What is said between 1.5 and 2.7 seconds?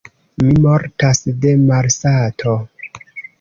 malsato!